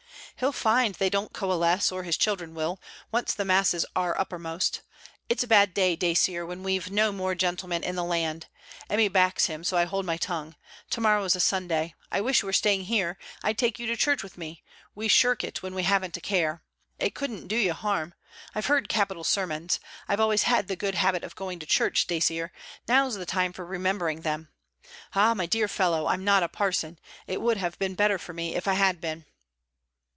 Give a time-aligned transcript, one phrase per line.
[0.37, 2.81] 'He'll find they don't coalesce, or his children will.
[3.11, 4.81] Once the masses are uppermost!
[5.29, 8.47] It's a bad day, Dacier, when we 've no more gentlemen in the land.
[8.89, 10.55] Emmy backs him, so I hold my tongue.
[10.91, 11.93] To morrow's a Sunday.
[12.11, 14.63] I wish you were staying here; I 'd take you to church with me
[14.95, 16.63] we shirk it when we haven't a care.
[16.97, 18.15] It couldn't do you harm.
[18.55, 19.79] I've heard capital sermons.
[20.07, 22.51] I've always had the good habit of going to church, Dacier.
[22.87, 24.49] Now 's the time for remembering them.
[25.13, 26.97] Ah, my dear fellow, I 'm not a parson.
[27.27, 29.25] It would have been better for me if I had been.'